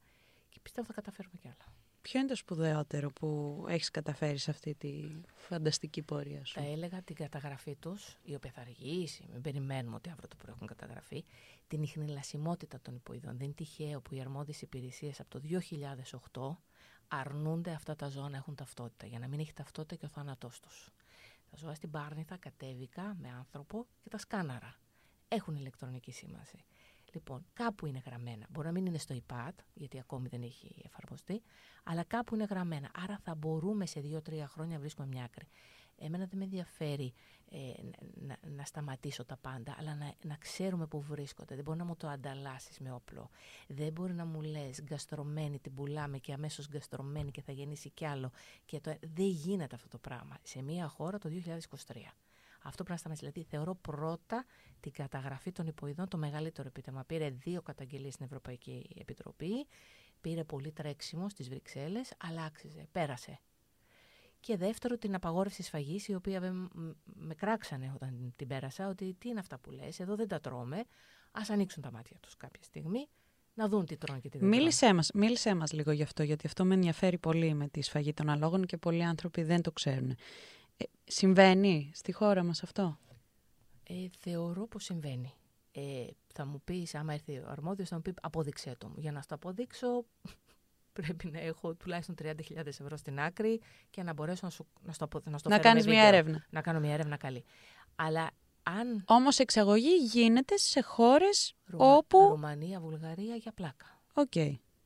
[0.48, 1.85] Και πιστεύω θα καταφέρουμε κι άλλα.
[2.08, 7.02] Ποιο είναι το σπουδαιότερο που έχεις καταφέρει σε αυτή τη φανταστική πορεία σου; Θα έλεγα
[7.02, 11.24] την καταγραφή τους, η οποία θα αργήσει, μην περιμένουμε ότι αύριο το πρωί έχουν καταγραφεί,
[11.68, 13.36] την ιχνηλασιμότητα των υποειδών.
[13.36, 15.40] Δεν είναι τυχαίο που οι αρμόδιες υπηρεσίες από το
[16.32, 16.56] 2008
[17.08, 20.60] αρνούνται αυτά τα ζώα να έχουν ταυτότητα, για να μην έχει ταυτότητα και ο θάνατός
[20.60, 20.90] τους.
[21.50, 24.74] Τα ζώα στην Πάρνηθα κατέβηκα με άνθρωπο και τα σκάναρα.
[25.28, 26.64] Έχουν ηλεκτρονική σήμανση.
[27.16, 28.46] Λοιπόν, κάπου είναι γραμμένα.
[28.50, 31.42] Μπορεί να μην είναι στο iPad, γιατί ακόμη δεν έχει εφαρμοστεί,
[31.84, 32.90] αλλά κάπου είναι γραμμένα.
[33.02, 35.48] Άρα θα μπορούμε σε δύο-τρία χρόνια να βρίσκουμε μια άκρη.
[35.98, 37.12] Εμένα δεν με ενδιαφέρει
[37.50, 37.58] ε,
[38.26, 41.54] να, να, σταματήσω τα πάντα, αλλά να, να ξέρουμε πού βρίσκονται.
[41.54, 43.30] Δεν μπορεί να μου το ανταλλάσσεις με όπλο.
[43.66, 48.06] Δεν μπορεί να μου λες γκαστρωμένη την πουλάμε και αμέσως γκαστρωμένη και θα γεννήσει κι
[48.06, 48.30] άλλο.
[48.64, 51.30] Και το, δεν γίνεται αυτό το πράγμα σε μια χώρα το
[51.86, 51.94] 2023.
[52.66, 53.30] Αυτό πρέπει να σταματήσει.
[53.30, 54.44] Δηλαδή, θεωρώ πρώτα
[54.80, 57.04] την καταγραφή των υποειδών το μεγαλύτερο επίτευγμα.
[57.04, 59.66] Πήρε δύο καταγγελίες στην Ευρωπαϊκή Επιτροπή,
[60.20, 63.40] πήρε πολύ τρέξιμο στις Βρυξέλλες, αλλά άξιζε, πέρασε.
[64.40, 66.68] Και δεύτερο, την απαγόρευση σφαγής, η οποία
[67.04, 70.84] με κράξανε όταν την πέρασα, ότι τι είναι αυτά που λες, εδώ δεν τα τρώμε,
[71.30, 73.08] ας ανοίξουν τα μάτια τους κάποια στιγμή,
[73.54, 76.46] να δουν τι τρώνε και τι δεν μίλησέ μας, μίλησέ μας λίγο γι' αυτό, γιατί
[76.46, 80.16] αυτό με ενδιαφέρει πολύ με τη σφαγή των αλόγων και πολλοί άνθρωποι δεν το ξέρουν.
[80.76, 82.98] Ε, συμβαίνει στη χώρα μας αυτό;
[83.88, 85.32] Ε, θεωρώ πως συμβαίνει.
[85.72, 88.94] Ε, θα μου πεις, άμα έρθει ο αρμόδιος, θα μου πει απόδειξέ το μου.
[88.98, 90.04] Για να στο αποδείξω,
[90.92, 93.60] πρέπει να έχω τουλάχιστον 30.000 ευρώ στην άκρη
[93.90, 96.08] και να μπορέσω να, σου, να, στο, να, στο να φέρω με κάνεις μια βίντεο.
[96.18, 96.46] έρευνα.
[96.50, 97.44] Να κάνω μια έρευνα καλή.
[97.96, 98.30] Αλλά
[98.62, 102.18] αν Όμως εξαγωγή γίνεται σε χώρες Ρουμα- όπου...
[102.28, 104.00] Ρουμανία, Βουλγαρία για πλάκα.
[104.12, 104.32] Οκ.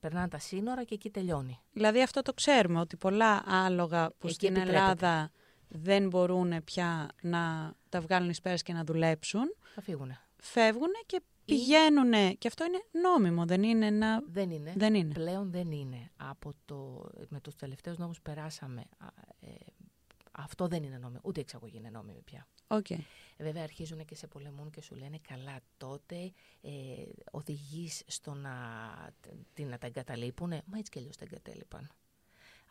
[0.01, 1.61] Περνάνε τα σύνορα και εκεί τελειώνει.
[1.73, 4.79] Δηλαδή αυτό το ξέρουμε, ότι πολλά άλογα που Εκεί στην επιτρέπεται.
[4.83, 5.31] Ελλάδα
[5.71, 10.21] δεν μπορούν πια να τα βγάλουν εις πέρας και να δουλέψουν, Θα φύγουνε.
[10.37, 12.39] φεύγουν και πηγαίνουν.
[12.39, 14.23] Και αυτό είναι νόμιμο, δεν είναι ένα...
[14.27, 14.73] Δεν είναι.
[14.77, 15.13] Δεν είναι.
[15.15, 16.11] Πλέον δεν είναι.
[16.17, 18.83] Από το, με τους τελευταίους νόμους που περάσαμε.
[18.99, 19.07] α,
[19.41, 19.49] ε,
[20.33, 21.21] αυτό δεν είναι νόμιμο.
[21.25, 22.47] Ούτε η εξαγωγή είναι νόμιμη πια.
[22.67, 22.91] Οκ.
[22.91, 22.99] Ε,
[23.39, 26.71] Βέβαια αρχίζουν και σε πολεμούν και σου λένε καλά τότε ε,
[27.31, 28.53] οδηγείς στο να,
[29.55, 30.63] τι, να τα εγκαταλείπουνε.
[30.67, 31.91] Μα έτσι κι αλλιώς τα εγκατέλειπαν.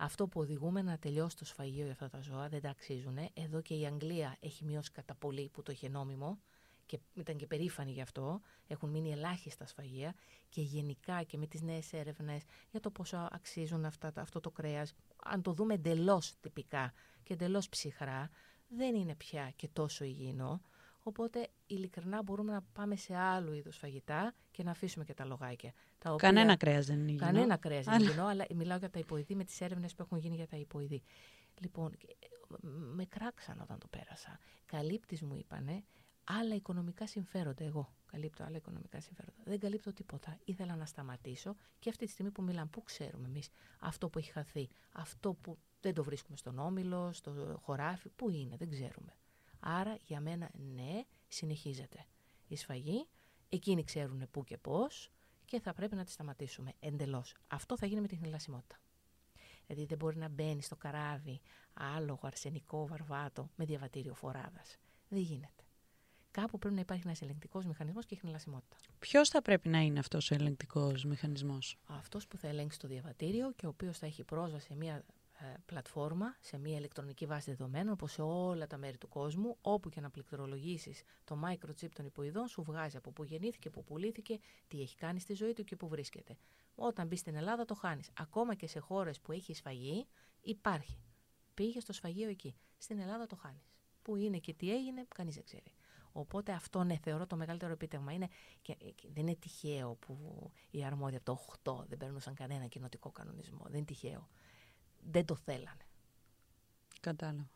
[0.02, 3.18] Αυτό που οδηγούμε να τελειώσει το σφαγείο για αυτά τα ζώα δεν τα αξίζουν.
[3.34, 6.40] Εδώ και η Αγγλία έχει μειώσει κατά πολύ που το είχε νόμιμο
[6.86, 8.42] και ήταν και περήφανοι γι' αυτό.
[8.68, 10.14] Έχουν μείνει ελάχιστα σφαγεία
[10.50, 14.52] και γενικά και με τις νέες έρευνες για το πόσο αξίζουν αυτά, τα- αυτό το
[14.52, 14.94] κρέας.
[15.24, 18.30] Αν το δούμε εντελώς τυπικά και εντελώς ψυχρά,
[18.68, 20.62] δεν είναι πια και τόσο υγιεινό.
[21.04, 25.74] Οπότε ειλικρινά μπορούμε να πάμε σε άλλου είδους φαγητά και να αφήσουμε και τα λογάκια.
[25.98, 27.26] Τα οποία- Κανένα κρέας δεν είναι υγιεινό.
[27.32, 30.02] Κανένα κρέας δεν είναι Αλλά- υγιεινό, αλλά μιλάω για τα υποειδή με τις έρευνες που
[30.02, 31.04] έχουν γίνει για τα υποειδή.
[31.60, 32.28] Λοιπόν, και, ε,
[32.96, 34.40] με κράξαν όταν το πέρασα.
[34.66, 35.84] Καλύπτει, μου είπανε,
[36.24, 37.64] άλλα οικονομικά συμφέροντα.
[37.64, 39.42] Εγώ καλύπτω άλλα οικονομικά συμφέροντα.
[39.46, 40.38] Δεν καλύπτω τίποτα.
[40.46, 44.32] Ήθελα να σταματήσω και αυτή τη στιγμή που μιλάμε, πού ξέρουμε εμείς αυτό που έχει
[44.32, 49.14] χαθεί, αυτό που δεν το βρίσκουμε στον όμιλο, στο χωράφι, πού είναι, δεν ξέρουμε.
[49.60, 52.06] Άρα για μένα ναι, συνεχίζεται
[52.48, 53.08] η σφαγή.
[53.50, 55.12] Εκείνοι ξέρουν πού και πώς
[55.46, 57.36] και θα πρέπει να τη σταματήσουμε εντελώς.
[57.48, 58.80] Αυτό θα γίνει με την χνηλασιμότητα.
[59.68, 61.42] Δηλαδή δεν μπορεί να μπαίνει στο καράβι
[61.74, 64.78] άλογο, αρσενικό, βαρβάτο με διαβατήριο φοράδας.
[65.10, 65.64] Δεν γίνεται.
[66.32, 68.76] Κάπου πρέπει να υπάρχει ένας ελεγκτικός μηχανισμός και χνηλασιμότητα.
[69.00, 73.52] Ποιος θα πρέπει να είναι αυτός ο ελεγκτικός μηχανισμός; Αυτός που θα ελέγξει το διαβατήριο
[73.52, 75.04] και ο οποίος θα έχει πρόσβαση σε μια ε,
[75.66, 80.02] πλατφόρμα, σε μια ηλεκτρονική βάση δεδομένων, όπως σε όλα τα μέρη του κόσμου, όπου και
[80.02, 84.96] να πληκτρολογήσεις το microchip των υποειδών, σου βγάζει από πού γεννήθηκε, πού πουλήθηκε, τι έχει
[84.96, 86.38] κάνει στη ζωή του και πού βρίσκεται.
[86.76, 88.12] Όταν μπεις στην Ελλάδα το χάνεις.
[88.18, 90.08] Ακόμα και σε χώρες που έχει σφαγή,
[90.42, 91.04] υπάρχει.
[91.54, 92.56] Πήγες στο σφαγείο εκεί.
[92.78, 93.72] Στην Ελλάδα το χάνεις.
[94.02, 95.74] Πού είναι και τι έγινε, κανείς δεν ξέρει.
[96.12, 98.14] Οπότε αυτό ναι, θεωρώ το μεγαλύτερο επίτευγμα.
[98.14, 98.28] Είναι,
[98.62, 100.18] και, και δεν είναι τυχαίο που
[100.70, 101.26] οι αρμόδιοι από
[101.64, 103.64] το 8 δεν περνούσαν κανένα κοινοτικό κανονισμό.
[103.64, 104.30] Δεν είναι τυχαίο.
[105.12, 105.84] Δεν το θέλανε.
[107.00, 107.50] Κατάλαβα.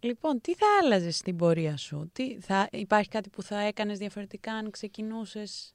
[0.00, 4.52] Λοιπόν, τι θα άλλαζες στην πορεία σου, τι θα, υπάρχει κάτι που θα έκανες διαφορετικά
[4.52, 5.74] αν ξεκινούσες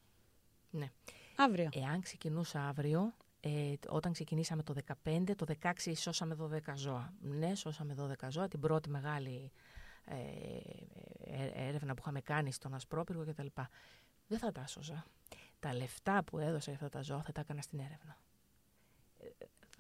[0.70, 0.92] Ναι.
[1.36, 7.14] αύριο; Εάν ξεκινούσα αύριο, ε, όταν ξεκινήσαμε το 15, το 16 σώσαμε 12 ζώα.
[7.22, 9.52] Ναι, σώσαμε 12 ζώα, την πρώτη μεγάλη
[10.06, 10.16] ε,
[11.24, 13.48] ε, έρευνα που είχαμε κάνει στον Ασπρόπυργο κτλ.
[14.28, 15.06] Δεν θα τα σώζα.
[15.60, 18.18] Τα λεφτά που έδωσα για αυτά τα ζώα θα τα έκανα στην έρευνα.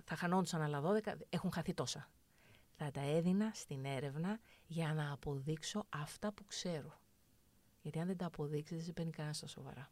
[0.09, 2.09] Ε, θα χανόντουσαν άλλα 12, έχουν χαθεί τόσα.
[2.75, 6.99] Θα τα έδινα στην έρευνα για να αποδείξω αυτά που ξέρω.
[7.81, 9.91] Γιατί αν δεν τα αποδείξεις, δεν σε παίρνει κανένας στα σοβαρά.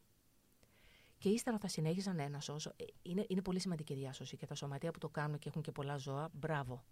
[1.18, 2.74] Και ύστερα θα συνέχιζα ναι, να σώσω.
[2.76, 5.62] Ε, Είναι, είναι πολύ σημαντική η διάσωση και τα σωματεία που το κάνουν και έχουν
[5.62, 6.84] και πολλά ζώα, μπράβο.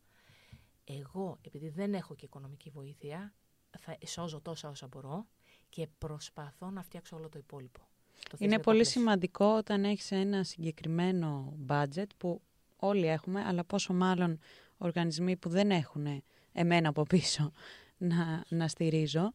[0.83, 3.33] Εγώ, επειδή δεν έχω και οικονομική βοήθεια,
[3.77, 5.27] θα σώζω τόσα όσα μπορώ
[5.69, 7.79] και προσπαθώ να φτιάξω όλο το υπόλοιπο.
[7.79, 9.01] Το Είναι θεσμικό πολύ πλαίσιο.
[9.01, 12.41] σημαντικό όταν έχεις ένα συγκεκριμένο budget που
[12.75, 14.39] όλοι έχουμε, αλλά πόσο μάλλον
[14.77, 17.51] οργανισμοί που δεν έχουν εμένα από πίσω
[17.97, 19.31] να, να στηρίζω.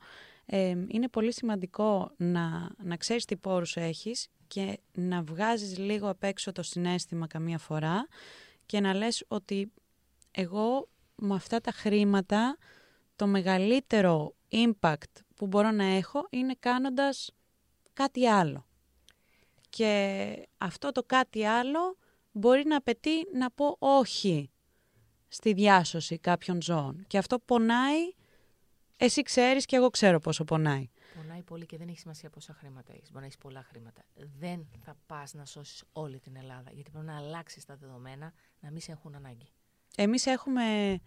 [0.47, 6.25] Ε, είναι πολύ σημαντικό να, να ξέρεις τι πόρους έχεις και να βγάζεις λίγο απ'
[6.25, 8.07] έξω το συνέστημα καμία φορά
[8.67, 9.73] και να λες ότι
[10.31, 12.57] εγώ με αυτά τα χρήματα
[13.17, 17.31] το μεγαλύτερο impact που μπορώ να έχω είναι κάνοντας
[17.93, 18.67] κάτι άλλο.
[19.71, 21.97] Και αυτό το κάτι άλλο
[22.33, 24.51] μπορεί να απαιτεί να πω όχι
[25.29, 27.05] στη διάσωση κάποιων ζώων.
[27.07, 28.15] Και αυτό πονάει,
[28.97, 30.91] εσύ ξέρεις και εγώ ξέρω πόσο πονάει.
[31.17, 33.09] Πονάει πολύ και δεν έχει σημασία πόσα χρήματα έχεις.
[33.09, 34.03] Μπορεί να έχεις πολλά χρήματα.
[34.39, 36.71] Δεν θα πας να σώσεις όλη την Ελλάδα.
[36.73, 39.49] Γιατί πρέπει να αλλάξεις τα δεδομένα να μην σε έχουν ανάγκη.
[39.97, 40.99] Εμείς έχουμε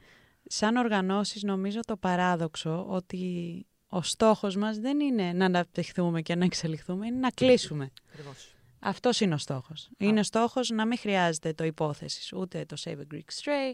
[0.44, 6.46] σαν οργανώσεις νομίζω το παράδοξο ότι ο στόχος μας δεν είναι να αναπτυχθούμε και να
[6.46, 7.92] εξελιχθούμε, είναι να κλείσουμε.
[8.08, 8.53] Ακριβώς.
[8.86, 9.90] Αυτός είναι ο στόχος.
[9.98, 13.74] Είναι ο στόχος να μην χρειάζεται το υπόθεσης, ούτε το Save a Greek Stray,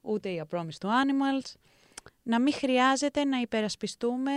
[0.00, 1.52] ούτε η A Promise to Animals.
[2.22, 4.32] Να μην χρειάζεται να υπερασπιστούμε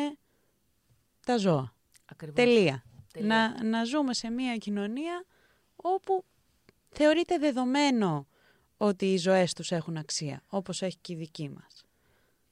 [1.26, 1.76] τα ζώα.
[2.06, 2.36] Ακριβώς.
[2.46, 2.84] Τελεία.
[3.12, 3.28] Τελεία.
[3.28, 5.26] Να, να ζούμε σε μια κοινωνία
[5.76, 6.26] όπου
[6.90, 8.28] θεωρείται δεδομένο
[8.78, 11.81] ότι οι ζωές τους έχουν αξία, όπως έχει και η δική μας.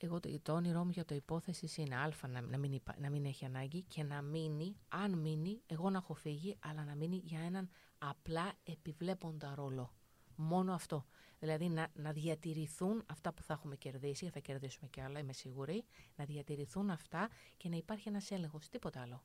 [0.02, 3.10] Εγώ το, το όνειρό μου για το υπόθεση είναι α, να, να, μην, υπά- να
[3.10, 7.22] μην έχει ανάγκη και να μείνει, αν μείνει, εγώ να έχω φύγει, αλλά να μείνει
[7.26, 9.94] για έναν απλά επιβλέποντα ρόλο.
[10.36, 11.06] Μόνο αυτό.
[11.40, 15.84] Δηλαδή να, να διατηρηθούν αυτά που θα έχουμε κερδίσει, θα κερδίσουμε κι άλλα, είμαι σίγουρη,
[16.16, 19.24] να διατηρηθούν αυτά και να υπάρχει ένας έλεγχος, τίποτα άλλο.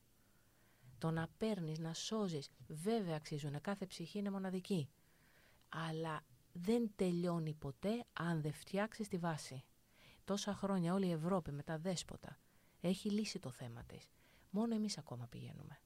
[0.99, 4.89] Το να παίρνεις, να σώζεις, βέβαια αξίζουν, κάθε ψυχή είναι μοναδική.
[5.69, 9.65] Αλλά δεν τελειώνει ποτέ αν δεν φτιάξεις τη βάση.
[10.25, 12.39] Τόσα χρόνια όλη η Ευρώπη με τα δέσποτα
[12.81, 14.09] έχει λύσει το θέμα της.
[14.51, 15.79] Μόνο εμείς ακόμα πηγαίνουμε.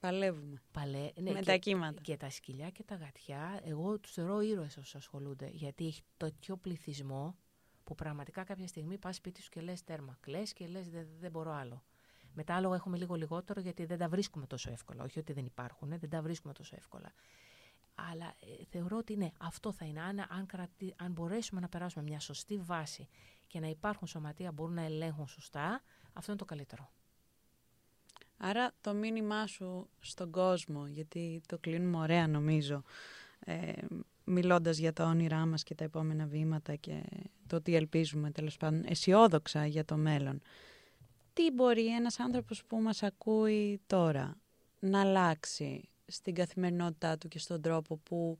[0.00, 0.62] Παλεύουμε.
[0.70, 2.00] Παλέ, ναι, με και, τα κύματα.
[2.00, 5.46] Και τα σκυλιά και τα γατιά, εγώ τους θεωρώ ήρωες όσους ασχολούνται.
[5.46, 7.36] Γιατί έχει τέτοιο πληθυσμό
[7.84, 10.16] που πραγματικά κάποια στιγμή πας σπίτι σου και λες τέρμα.
[10.20, 11.82] Κλαις και λες δεν, δεν μπορώ άλλο.
[12.32, 15.04] Με τα άλογα έχουμε λίγο λιγότερο γιατί δεν τα βρίσκουμε τόσο εύκολα.
[15.04, 17.12] Όχι ότι δεν υπάρχουν, δεν τα βρίσκουμε τόσο εύκολα.
[17.94, 20.00] Αλλά ε, θεωρώ ότι ναι, αυτό θα είναι.
[20.00, 23.08] Αν, αν, κρατη, αν μπορέσουμε να περάσουμε μια σωστή βάση
[23.46, 25.82] και να υπάρχουν σωματεία που μπορούν να ελέγχουν σωστά,
[26.12, 26.90] αυτό είναι το καλύτερο.
[28.36, 32.82] Άρα το μήνυμά σου στον κόσμο, γιατί το κλείνουμε ωραία νομίζω,
[33.38, 33.72] ε,
[34.24, 37.02] μιλώντας για τα όνειρά μας και τα επόμενα βήματα και
[37.46, 40.40] το τι ελπίζουμε τέλος πάντων αισιόδοξα για το μέλλον.
[41.32, 44.36] Τι μπορεί ένας άνθρωπος που μας ακούει τώρα
[44.78, 48.38] να αλλάξει στην καθημερινότητά του και στον τρόπο που,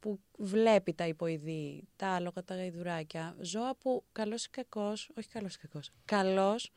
[0.00, 5.54] που βλέπει τα υποειδή, τα άλογα, τα γαϊδουράκια, ζώα που καλός ή κακός, όχι καλός
[5.54, 6.72] ή κακός, καλός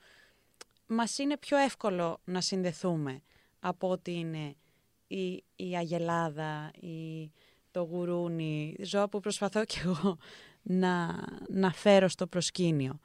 [0.87, 3.21] μας είναι πιο εύκολο να συνδεθούμε
[3.59, 4.55] από ότι είναι
[5.07, 7.31] η, η αγελάδα, η,
[7.71, 10.17] το γουρούνι, ζώα που προσπαθώ κι εγώ
[10.61, 12.99] να, να φέρω στο προσκήνιο.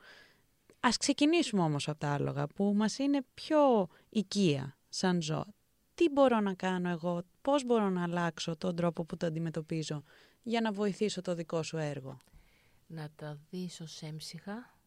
[0.81, 5.55] Ας ξεκινήσουμε όμως από τα άλογα που μας είναι πιο οικία σαν ζώα.
[5.97, 10.03] Τι μπορώ να κάνω εγώ, πώς μπορώ να αλλάξω τον τρόπο που το αντιμετωπίζω
[10.43, 12.19] για να βοηθήσω το δικό σου έργο;
[12.87, 14.79] Να τα δεις ως έμψυχα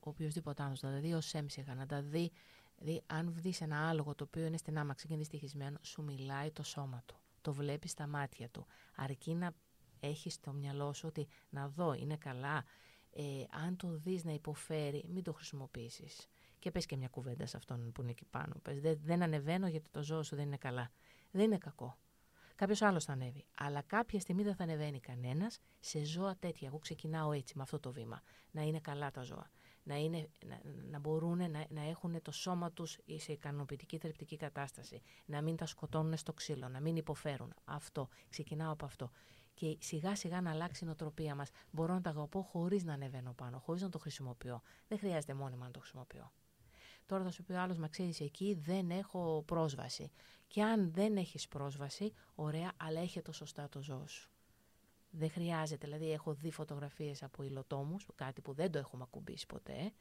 [0.00, 2.32] οποιοδήποτε άλλος, να τα δει ως έμψυχα, να τα δει.
[2.78, 6.50] Δηλαδή, αν δει ένα άλογο το οποίο είναι στην άμαξη και είναι στοιχισμένο, σου μιλάει
[6.50, 7.16] το σώμα του.
[7.40, 8.66] Το βλέπεις στα μάτια του.
[8.96, 9.52] Αρκεί να
[10.00, 12.64] έχεις στο μυαλό σου ότι να δω, είναι καλά.
[13.10, 16.28] Ε, αν το δεις να υποφέρει, μην το χρησιμοποιήσεις.
[16.62, 18.54] Και πες και μια κουβέντα σε αυτόν που είναι εκεί πάνω.
[18.62, 20.90] Πες, δεν, δεν ανεβαίνω γιατί το ζώο σου δεν είναι καλά.
[21.30, 21.98] Δεν είναι κακό.
[22.54, 23.44] Κάποιος άλλος θα ανέβει.
[23.58, 26.68] Αλλά κάποια στιγμή δεν θα ανεβαίνει κανένας σε ζώα τέτοια.
[26.68, 28.22] Εγώ ξεκινάω έτσι με αυτό το βήμα.
[28.50, 29.50] Να είναι καλά τα ζώα
[29.82, 35.02] να, είναι, να, να μπορούν να, να έχουν το σώμα τους σε ικανοποιητική θρεπτική κατάσταση,
[35.24, 37.54] να μην τα σκοτώνουν στο ξύλο, να μην υποφέρουν.
[37.64, 39.10] Αυτό, ξεκινάω από αυτό.
[39.54, 41.50] Και σιγά σιγά να αλλάξει η νοοτροπία μας.
[41.70, 44.62] Μπορώ να τα αγαπώ χωρίς να ανεβαίνω πάνω, χωρίς να το χρησιμοποιώ.
[44.88, 46.32] Δεν χρειάζεται μόνιμα να το χρησιμοποιώ.
[47.12, 50.10] Τώρα θα σου πει ο άλλος, μα ξέρεις, εκεί δεν έχω πρόσβαση.
[50.46, 54.30] Και αν δεν έχεις πρόσβαση, ωραία, αλλά έχει το σωστά το ζώο σου.
[55.10, 59.92] Δεν χρειάζεται, δηλαδή έχω δει φωτογραφίες από υλοτόμους, κάτι που δεν το έχουμε ακουμπήσει ποτέ,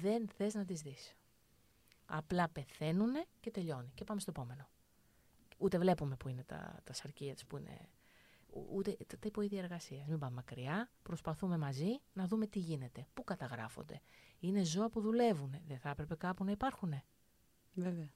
[0.00, 1.16] δεν θες να τις δεις.
[2.06, 4.68] Απλά πεθαίνουν και τελειώνει και πάμε στο επόμενο.
[5.58, 7.88] Ούτε βλέπουμε που είναι τα, τα σαρκία που είναι,
[8.72, 10.04] ούτε τα, τα υποείδια εργασία.
[10.08, 14.00] Μην πάμε μακριά, προσπαθούμε μαζί να δούμε τι γίνεται, πού καταγράφονται.
[14.38, 17.02] Είναι ζώα που δουλεύουν, δεν θα έπρεπε κάπου να υπάρχουν.
[17.74, 18.10] Βέβαια.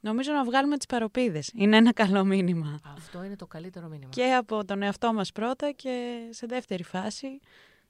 [0.00, 1.50] Νομίζω να βγάλουμε τις παροπίδες.
[1.54, 2.80] Είναι ένα καλό μήνυμα.
[2.84, 4.10] Αυτό είναι το καλύτερο μήνυμα.
[4.10, 7.38] Και από τον εαυτό μας πρώτα και σε δεύτερη φάση,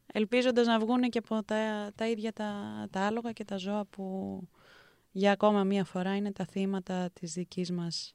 [0.06, 2.52] ελπίζοντας να βγουν και από τα, τα ίδια τα,
[2.90, 4.38] τα άλογα και τα ζώα που
[5.12, 8.14] για ακόμα μία φορά είναι τα θύματα της δικής μας,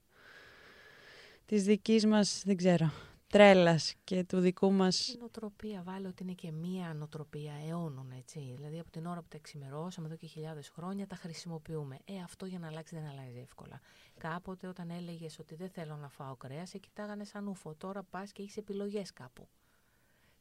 [1.46, 2.92] της δικής μας, δεν ξέρω,
[3.28, 5.08] τρέλας και του δικού μας...
[5.08, 8.54] Η νοοτροπία, βάλε ότι είναι και μία νοοτροπία αιώνων, έτσι.
[8.56, 12.00] Δηλαδή από την ώρα που τα εξημερώσαμε εδώ και χιλιάδες χρόνια τα χρησιμοποιούμε.
[12.06, 13.80] Ε, αυτό για να αλλάξει δεν αλλάζει εύκολα.
[14.18, 17.76] Κάποτε όταν έλεγες ότι δεν θέλω να φάω κρέας, σε κοιτάγανε σαν ούφο.
[17.78, 19.48] Τώρα πας και έχεις επιλογές κάπου.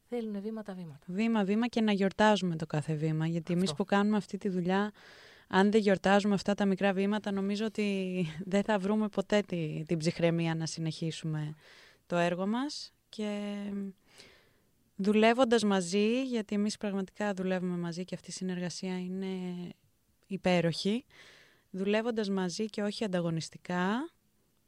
[0.08, 1.06] Θέλουν βήματα-βήματα.
[1.06, 3.26] Βήμα-βήμα και να γιορτάζουμε το κάθε βήμα.
[3.26, 4.92] Γιατί εμείς που κάνουμε αυτή τη δουλειά,
[5.48, 9.98] αν δεν γιορτάζουμε αυτά τα μικρά βήματα, νομίζω ότι δεν θα βρούμε ποτέ τη, την
[9.98, 11.54] ψυχραιμία να συνεχίσουμε
[12.06, 13.54] το έργο μας και
[14.96, 19.28] δουλεύοντας μαζί, γιατί εμείς πραγματικά δουλεύουμε μαζί και αυτή η συνεργασία είναι
[20.26, 21.04] υπέροχη,
[21.70, 24.10] δουλεύοντας μαζί και όχι ανταγωνιστικά,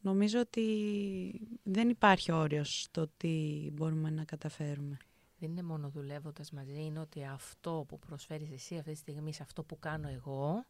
[0.01, 4.97] νομίζω ότι δεν υπάρχει όριος στο τι μπορούμε να καταφέρουμε.
[5.39, 9.43] Δεν είναι μόνο δουλεύοντας μαζί, είναι ότι αυτό που προσφέρεις εσύ αυτή τη στιγμή σε
[9.43, 10.67] αυτό που κάνω εγώ,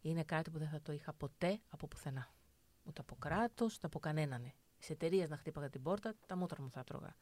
[0.00, 2.32] είναι κάτι που δεν θα το είχα ποτέ από πουθενά.
[2.84, 6.70] Ούτε από κράτος, ούτε από κανέναν σε εταιρείες να χτύπαγα την πόρτα, τα μούτρα μου
[6.70, 7.16] θα τρώγα.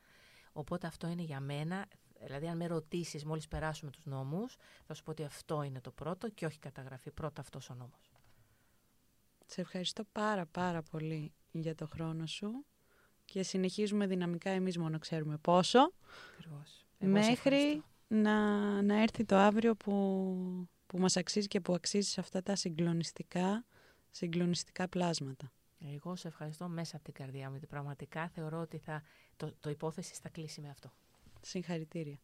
[0.52, 1.86] Οπότε αυτό είναι για μένα,
[2.22, 5.90] δηλαδή αν με ρωτήσεις μόλις περάσουμε τους νόμους, θα σου πω ότι αυτό είναι το
[5.90, 7.10] πρώτο και όχι καταγραφή.
[7.10, 8.10] Πρώτα αυτός ο νόμος.
[9.46, 12.64] Σε ευχαριστώ πάρα πάρα πολύ για το χρόνο σου
[13.24, 15.92] και συνεχίζουμε δυναμικά εμείς μόνο ξέρουμε πόσο
[16.98, 19.92] μέχρι να, να έρθει το αύριο που,
[20.86, 23.64] που μας αξίζει και που αξίζει σε αυτά τα συγκλονιστικά,
[24.10, 25.52] συγκλονιστικά πλάσματα.
[25.78, 29.02] Εγώ σε ευχαριστώ μέσα από την καρδιά μου, γιατί πραγματικά θεωρώ ότι θα,
[29.36, 30.92] το, το υπόθεση θα κλείσει με αυτό.
[31.40, 32.18] Συγχαρητήρια.